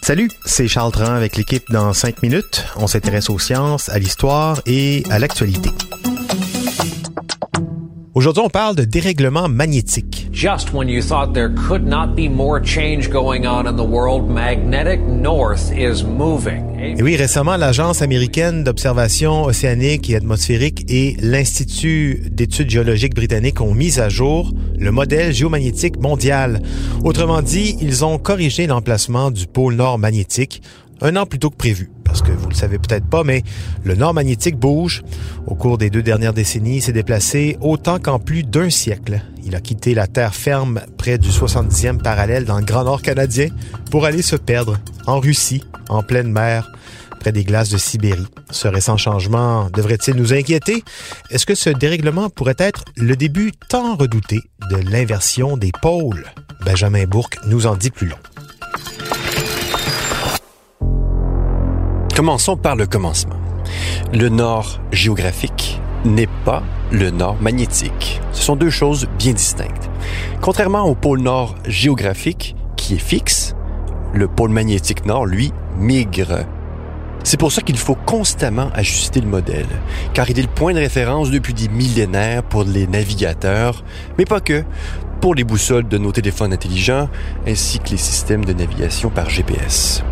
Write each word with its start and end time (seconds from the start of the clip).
Salut, 0.00 0.30
c'est 0.46 0.68
Charles 0.68 0.90
Tran 0.90 1.12
avec 1.12 1.36
l'équipe 1.36 1.70
dans 1.70 1.92
5 1.92 2.22
minutes. 2.22 2.64
On 2.76 2.86
s'intéresse 2.86 3.28
aux 3.28 3.38
sciences, 3.38 3.90
à 3.90 3.98
l'histoire 3.98 4.62
et 4.64 5.02
à 5.10 5.18
l'actualité. 5.18 5.68
Aujourd'hui, 8.14 8.42
on 8.42 8.48
parle 8.48 8.74
de 8.74 8.84
dérèglement 8.84 9.48
magnétique. 9.48 10.25
Just 10.36 10.74
when 10.74 10.86
you 10.86 11.00
thought 11.00 11.32
there 11.32 11.48
could 11.48 11.86
not 11.86 12.14
be 12.14 12.28
more 12.28 12.60
change 12.60 13.08
going 13.08 13.46
on 13.46 13.66
in 13.66 13.74
the 13.74 13.82
world, 13.82 14.28
magnetic 14.28 15.00
north 15.00 15.72
is 15.72 16.04
moving. 16.04 16.78
Et 16.78 17.02
oui, 17.02 17.16
récemment, 17.16 17.56
l'Agence 17.56 18.02
américaine 18.02 18.62
d'observation 18.62 19.44
océanique 19.44 20.10
et 20.10 20.16
atmosphérique 20.16 20.84
et 20.90 21.16
l'Institut 21.20 22.24
d'études 22.30 22.68
géologiques 22.68 23.14
britanniques 23.14 23.62
ont 23.62 23.72
mis 23.72 23.98
à 23.98 24.10
jour 24.10 24.52
le 24.78 24.92
modèle 24.92 25.32
géomagnétique 25.32 25.98
mondial. 25.98 26.60
Autrement 27.02 27.40
dit, 27.40 27.78
ils 27.80 28.04
ont 28.04 28.18
corrigé 28.18 28.66
l'emplacement 28.66 29.30
du 29.30 29.46
pôle 29.46 29.76
nord 29.76 29.98
magnétique 29.98 30.60
un 31.00 31.16
an 31.16 31.26
plus 31.26 31.38
tôt 31.38 31.50
que 31.50 31.56
prévu. 31.56 31.90
Parce 32.04 32.22
que 32.22 32.30
vous 32.30 32.48
le 32.48 32.54
savez 32.54 32.78
peut-être 32.78 33.06
pas, 33.06 33.24
mais 33.24 33.42
le 33.84 33.94
nord 33.94 34.14
magnétique 34.14 34.56
bouge. 34.56 35.02
Au 35.46 35.54
cours 35.54 35.76
des 35.76 35.90
deux 35.90 36.02
dernières 36.02 36.32
décennies, 36.32 36.76
il 36.76 36.82
s'est 36.82 36.92
déplacé 36.92 37.58
autant 37.60 37.98
qu'en 37.98 38.18
plus 38.18 38.42
d'un 38.42 38.70
siècle. 38.70 39.20
Il 39.44 39.54
a 39.54 39.60
quitté 39.60 39.94
la 39.94 40.06
terre 40.06 40.34
ferme 40.34 40.80
près 40.96 41.18
du 41.18 41.28
70e 41.28 41.98
parallèle 41.98 42.44
dans 42.44 42.58
le 42.58 42.64
Grand 42.64 42.84
Nord 42.84 43.02
canadien 43.02 43.48
pour 43.90 44.06
aller 44.06 44.22
se 44.22 44.36
perdre 44.36 44.78
en 45.06 45.20
Russie, 45.20 45.62
en 45.88 46.02
pleine 46.02 46.30
mer, 46.30 46.70
près 47.20 47.32
des 47.32 47.44
glaces 47.44 47.70
de 47.70 47.78
Sibérie. 47.78 48.26
Ce 48.50 48.68
récent 48.68 48.96
changement 48.96 49.68
devrait-il 49.70 50.14
nous 50.14 50.32
inquiéter? 50.32 50.84
Est-ce 51.30 51.46
que 51.46 51.54
ce 51.54 51.70
dérèglement 51.70 52.30
pourrait 52.30 52.56
être 52.58 52.84
le 52.96 53.16
début 53.16 53.52
tant 53.68 53.96
redouté 53.96 54.40
de 54.70 54.76
l'inversion 54.76 55.56
des 55.56 55.72
pôles? 55.82 56.26
Benjamin 56.64 57.04
Bourque 57.04 57.38
nous 57.46 57.66
en 57.66 57.76
dit 57.76 57.90
plus 57.90 58.08
long. 58.08 58.16
Commençons 62.16 62.56
par 62.56 62.76
le 62.76 62.86
commencement. 62.86 63.36
Le 64.14 64.30
nord 64.30 64.80
géographique 64.90 65.82
n'est 66.06 66.30
pas 66.46 66.62
le 66.90 67.10
nord 67.10 67.36
magnétique. 67.42 68.22
Ce 68.32 68.42
sont 68.42 68.56
deux 68.56 68.70
choses 68.70 69.06
bien 69.18 69.34
distinctes. 69.34 69.90
Contrairement 70.40 70.84
au 70.84 70.94
pôle 70.94 71.20
nord 71.20 71.56
géographique, 71.66 72.56
qui 72.78 72.94
est 72.94 72.98
fixe, 72.98 73.54
le 74.14 74.28
pôle 74.28 74.48
magnétique 74.48 75.04
nord, 75.04 75.26
lui, 75.26 75.52
migre. 75.76 76.46
C'est 77.22 77.38
pour 77.38 77.52
ça 77.52 77.60
qu'il 77.60 77.76
faut 77.76 77.98
constamment 78.06 78.70
ajuster 78.72 79.20
le 79.20 79.28
modèle, 79.28 79.66
car 80.14 80.30
il 80.30 80.38
est 80.38 80.42
le 80.42 80.48
point 80.48 80.72
de 80.72 80.78
référence 80.78 81.30
depuis 81.30 81.52
des 81.52 81.68
millénaires 81.68 82.44
pour 82.44 82.64
les 82.64 82.86
navigateurs, 82.86 83.84
mais 84.16 84.24
pas 84.24 84.40
que, 84.40 84.64
pour 85.20 85.34
les 85.34 85.44
boussoles 85.44 85.86
de 85.86 85.98
nos 85.98 86.12
téléphones 86.12 86.54
intelligents, 86.54 87.10
ainsi 87.46 87.78
que 87.78 87.90
les 87.90 87.98
systèmes 87.98 88.46
de 88.46 88.54
navigation 88.54 89.10
par 89.10 89.28
GPS. 89.28 90.02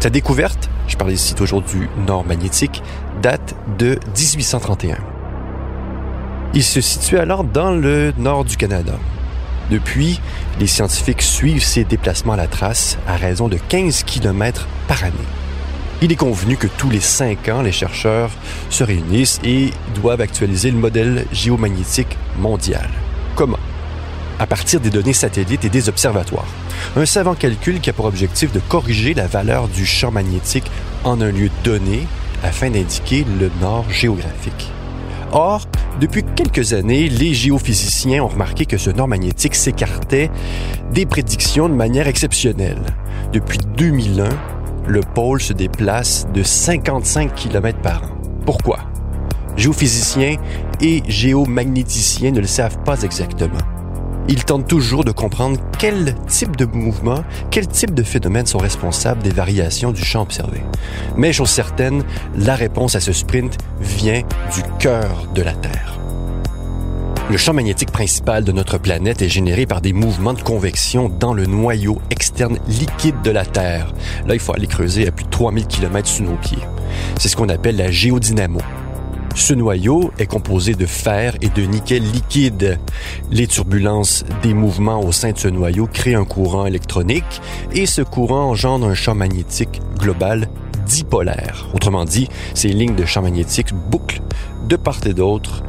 Sa 0.00 0.10
découverte, 0.10 0.70
je 0.86 0.96
parle 0.96 1.10
ici 1.10 1.34
toujours 1.34 1.60
du 1.60 1.88
nord 2.06 2.24
magnétique, 2.24 2.82
date 3.20 3.56
de 3.78 3.98
1831. 4.16 4.96
Il 6.54 6.62
se 6.62 6.80
situe 6.80 7.18
alors 7.18 7.42
dans 7.42 7.72
le 7.72 8.12
nord 8.16 8.44
du 8.44 8.56
Canada. 8.56 8.94
Depuis, 9.70 10.20
les 10.60 10.68
scientifiques 10.68 11.20
suivent 11.20 11.64
ses 11.64 11.82
déplacements 11.82 12.34
à 12.34 12.36
la 12.36 12.46
trace 12.46 12.96
à 13.08 13.16
raison 13.16 13.48
de 13.48 13.58
15 13.68 14.04
km 14.04 14.68
par 14.86 15.02
année. 15.02 15.14
Il 16.00 16.12
est 16.12 16.16
convenu 16.16 16.56
que 16.56 16.68
tous 16.68 16.90
les 16.90 17.00
cinq 17.00 17.48
ans, 17.48 17.62
les 17.62 17.72
chercheurs 17.72 18.30
se 18.70 18.84
réunissent 18.84 19.40
et 19.42 19.72
doivent 20.00 20.20
actualiser 20.20 20.70
le 20.70 20.78
modèle 20.78 21.26
géomagnétique 21.32 22.16
mondial. 22.38 22.88
Comment? 23.34 23.58
À 24.38 24.46
partir 24.46 24.80
des 24.80 24.90
données 24.90 25.12
satellites 25.12 25.64
et 25.64 25.70
des 25.70 25.88
observatoires 25.88 26.46
un 26.96 27.06
savant 27.06 27.34
calcul 27.34 27.80
qui 27.80 27.90
a 27.90 27.92
pour 27.92 28.06
objectif 28.06 28.52
de 28.52 28.60
corriger 28.60 29.14
la 29.14 29.26
valeur 29.26 29.68
du 29.68 29.84
champ 29.84 30.10
magnétique 30.10 30.70
en 31.04 31.20
un 31.20 31.30
lieu 31.30 31.50
donné 31.64 32.06
afin 32.42 32.70
d'indiquer 32.70 33.24
le 33.38 33.50
nord 33.60 33.84
géographique. 33.90 34.72
Or, 35.32 35.66
depuis 36.00 36.24
quelques 36.36 36.72
années, 36.72 37.08
les 37.08 37.34
géophysiciens 37.34 38.22
ont 38.22 38.28
remarqué 38.28 38.64
que 38.64 38.78
ce 38.78 38.90
nord 38.90 39.08
magnétique 39.08 39.54
s'écartait 39.54 40.30
des 40.92 41.04
prédictions 41.04 41.68
de 41.68 41.74
manière 41.74 42.06
exceptionnelle. 42.06 42.80
Depuis 43.32 43.58
2001, 43.76 44.28
le 44.86 45.00
pôle 45.00 45.42
se 45.42 45.52
déplace 45.52 46.26
de 46.32 46.42
55 46.42 47.34
km 47.34 47.78
par 47.80 48.04
an. 48.04 48.16
Pourquoi? 48.46 48.78
Géophysiciens 49.56 50.36
et 50.80 51.02
géomagnéticiens 51.08 52.30
ne 52.30 52.40
le 52.40 52.46
savent 52.46 52.78
pas 52.84 53.02
exactement. 53.02 53.58
Ils 54.28 54.44
tentent 54.44 54.68
toujours 54.68 55.04
de 55.04 55.10
comprendre 55.10 55.58
quel 55.78 56.14
type 56.26 56.54
de 56.56 56.66
mouvement, 56.66 57.24
quel 57.50 57.66
type 57.66 57.94
de 57.94 58.02
phénomènes 58.02 58.46
sont 58.46 58.58
responsables 58.58 59.22
des 59.22 59.30
variations 59.30 59.90
du 59.90 60.04
champ 60.04 60.22
observé. 60.22 60.60
Mais 61.16 61.32
chose 61.32 61.48
certaine, 61.48 62.04
la 62.36 62.54
réponse 62.54 62.94
à 62.94 63.00
ce 63.00 63.14
sprint 63.14 63.56
vient 63.80 64.22
du 64.54 64.62
cœur 64.78 65.26
de 65.34 65.40
la 65.40 65.54
Terre. 65.54 65.98
Le 67.30 67.36
champ 67.36 67.52
magnétique 67.52 67.90
principal 67.90 68.44
de 68.44 68.52
notre 68.52 68.78
planète 68.78 69.20
est 69.20 69.28
généré 69.28 69.66
par 69.66 69.80
des 69.80 69.92
mouvements 69.92 70.32
de 70.32 70.40
convection 70.40 71.08
dans 71.08 71.34
le 71.34 71.46
noyau 71.46 72.00
externe 72.10 72.58
liquide 72.68 73.20
de 73.22 73.30
la 73.30 73.44
Terre. 73.44 73.92
Là, 74.26 74.34
il 74.34 74.40
faut 74.40 74.54
aller 74.54 74.66
creuser 74.66 75.08
à 75.08 75.10
plus 75.10 75.24
de 75.24 75.30
3000 75.30 75.66
km 75.66 76.08
sous 76.08 76.22
nos 76.22 76.36
pieds. 76.36 76.62
C'est 77.18 77.28
ce 77.28 77.36
qu'on 77.36 77.50
appelle 77.50 77.76
la 77.76 77.90
géodynamo. 77.90 78.60
Ce 79.38 79.54
noyau 79.54 80.10
est 80.18 80.26
composé 80.26 80.74
de 80.74 80.84
fer 80.84 81.36
et 81.40 81.48
de 81.48 81.62
nickel 81.62 82.02
liquide. 82.02 82.80
Les 83.30 83.46
turbulences 83.46 84.24
des 84.42 84.52
mouvements 84.52 85.00
au 85.00 85.12
sein 85.12 85.30
de 85.30 85.38
ce 85.38 85.46
noyau 85.46 85.86
créent 85.86 86.16
un 86.16 86.24
courant 86.24 86.66
électronique 86.66 87.40
et 87.72 87.86
ce 87.86 88.02
courant 88.02 88.50
engendre 88.50 88.88
un 88.88 88.94
champ 88.94 89.14
magnétique 89.14 89.80
global 89.96 90.48
dipolaire. 90.86 91.68
Autrement 91.72 92.04
dit, 92.04 92.28
ces 92.52 92.68
lignes 92.68 92.96
de 92.96 93.04
champ 93.04 93.22
magnétique 93.22 93.72
bouclent 93.72 94.20
de 94.68 94.74
part 94.74 94.98
et 95.06 95.14
d'autre 95.14 95.62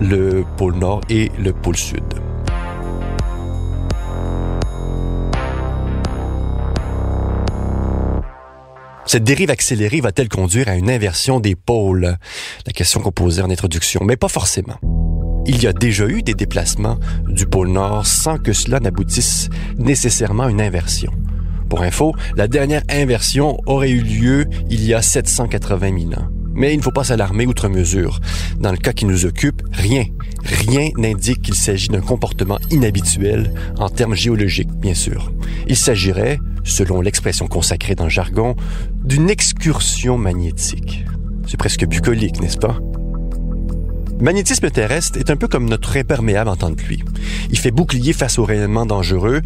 le 0.00 0.44
pôle 0.58 0.74
nord 0.74 1.00
et 1.08 1.32
le 1.42 1.54
pôle 1.54 1.78
sud. 1.78 2.23
Cette 9.14 9.22
dérive 9.22 9.50
accélérée 9.50 10.00
va-t-elle 10.00 10.28
conduire 10.28 10.66
à 10.66 10.74
une 10.74 10.90
inversion 10.90 11.38
des 11.38 11.54
pôles? 11.54 12.16
La 12.66 12.72
question 12.72 12.98
qu'on 12.98 13.12
posait 13.12 13.42
en 13.42 13.50
introduction, 13.50 14.00
mais 14.02 14.16
pas 14.16 14.26
forcément. 14.26 14.74
Il 15.46 15.62
y 15.62 15.68
a 15.68 15.72
déjà 15.72 16.08
eu 16.08 16.22
des 16.22 16.34
déplacements 16.34 16.98
du 17.28 17.46
pôle 17.46 17.68
Nord 17.68 18.08
sans 18.08 18.38
que 18.38 18.52
cela 18.52 18.80
n'aboutisse 18.80 19.50
nécessairement 19.78 20.46
à 20.46 20.50
une 20.50 20.60
inversion. 20.60 21.12
Pour 21.68 21.82
info, 21.82 22.12
la 22.34 22.48
dernière 22.48 22.82
inversion 22.90 23.56
aurait 23.66 23.92
eu 23.92 24.02
lieu 24.02 24.46
il 24.68 24.84
y 24.84 24.94
a 24.94 25.00
780 25.00 25.96
000 25.96 26.20
ans. 26.20 26.26
Mais 26.52 26.74
il 26.74 26.78
ne 26.78 26.82
faut 26.82 26.90
pas 26.90 27.04
s'alarmer 27.04 27.46
outre 27.46 27.68
mesure. 27.68 28.18
Dans 28.58 28.72
le 28.72 28.78
cas 28.78 28.92
qui 28.92 29.04
nous 29.04 29.26
occupe, 29.26 29.62
rien, 29.72 30.06
rien 30.42 30.90
n'indique 30.96 31.42
qu'il 31.42 31.54
s'agit 31.54 31.86
d'un 31.86 32.00
comportement 32.00 32.58
inhabituel 32.72 33.54
en 33.78 33.88
termes 33.88 34.16
géologiques, 34.16 34.72
bien 34.72 34.94
sûr. 34.94 35.32
Il 35.68 35.76
s'agirait, 35.76 36.40
selon 36.64 37.00
l'expression 37.00 37.46
consacrée 37.46 37.94
le 37.98 38.08
jargon, 38.08 38.56
d'une 39.04 39.30
excursion 39.30 40.18
magnétique. 40.18 41.04
C'est 41.46 41.58
presque 41.58 41.86
bucolique, 41.86 42.40
n'est-ce 42.40 42.58
pas? 42.58 42.78
Magnétisme 44.20 44.70
terrestre 44.70 45.18
est 45.18 45.30
un 45.30 45.36
peu 45.36 45.48
comme 45.48 45.68
notre 45.68 45.96
imperméable 45.96 46.48
en 46.48 46.56
temps 46.56 46.70
de 46.70 46.76
pluie. 46.76 47.02
Il 47.50 47.58
fait 47.58 47.72
bouclier 47.72 48.12
face 48.12 48.38
aux 48.38 48.44
rayonnements 48.44 48.86
dangereux. 48.86 49.42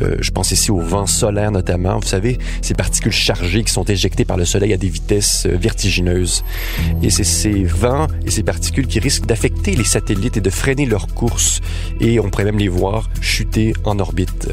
Euh, 0.00 0.16
je 0.20 0.30
pense 0.30 0.50
ici 0.50 0.70
au 0.70 0.80
vent 0.80 1.06
solaire 1.06 1.50
notamment. 1.52 1.98
Vous 1.98 2.06
savez, 2.06 2.38
ces 2.60 2.74
particules 2.74 3.12
chargées 3.12 3.62
qui 3.62 3.72
sont 3.72 3.84
éjectées 3.84 4.24
par 4.24 4.36
le 4.36 4.44
soleil 4.44 4.72
à 4.72 4.76
des 4.76 4.88
vitesses 4.88 5.46
euh, 5.46 5.56
vertigineuses. 5.56 6.44
Et 7.02 7.10
c'est 7.10 7.24
ces 7.24 7.64
vents 7.64 8.08
et 8.24 8.30
ces 8.30 8.42
particules 8.42 8.88
qui 8.88 8.98
risquent 8.98 9.26
d'affecter 9.26 9.76
les 9.76 9.84
satellites 9.84 10.36
et 10.36 10.40
de 10.40 10.50
freiner 10.50 10.86
leur 10.86 11.06
course. 11.06 11.60
Et 12.00 12.18
on 12.18 12.30
pourrait 12.30 12.44
même 12.44 12.58
les 12.58 12.68
voir 12.68 13.08
chuter 13.20 13.72
en 13.84 13.98
orbite. 14.00 14.48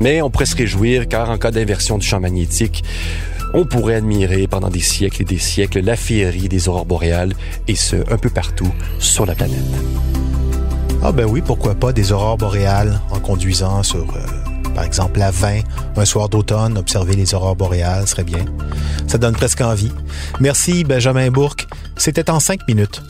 Mais 0.00 0.22
on 0.22 0.30
pourrait 0.30 0.46
se 0.46 0.56
réjouir 0.56 1.08
car 1.08 1.30
en 1.30 1.38
cas 1.38 1.50
d'inversion 1.50 1.98
du 1.98 2.06
champ 2.06 2.20
magnétique, 2.20 2.82
on 3.54 3.64
pourrait 3.64 3.96
admirer 3.96 4.46
pendant 4.46 4.70
des 4.70 4.80
siècles 4.80 5.22
et 5.22 5.24
des 5.24 5.38
siècles 5.38 5.80
la 5.80 5.96
féerie 5.96 6.48
des 6.48 6.68
aurores 6.68 6.86
boréales, 6.86 7.34
et 7.68 7.74
ce, 7.74 7.96
un 8.10 8.16
peu 8.16 8.30
partout 8.30 8.72
sur 8.98 9.26
la 9.26 9.34
planète. 9.34 9.58
Ah 11.02 11.12
ben 11.12 11.26
oui, 11.26 11.42
pourquoi 11.44 11.74
pas 11.74 11.92
des 11.92 12.12
aurores 12.12 12.38
boréales 12.38 13.00
en 13.10 13.18
conduisant 13.18 13.82
sur, 13.82 14.06
euh, 14.16 14.72
par 14.74 14.84
exemple, 14.84 15.18
la 15.18 15.30
20, 15.30 15.60
un 15.96 16.04
soir 16.04 16.28
d'automne, 16.28 16.78
observer 16.78 17.14
les 17.14 17.34
aurores 17.34 17.56
boréales 17.56 18.06
serait 18.06 18.24
bien. 18.24 18.44
Ça 19.06 19.18
donne 19.18 19.34
presque 19.34 19.60
envie. 19.60 19.92
Merci 20.40 20.84
Benjamin 20.84 21.30
Bourque. 21.30 21.66
C'était 21.96 22.30
en 22.30 22.40
cinq 22.40 22.60
minutes. 22.68 23.02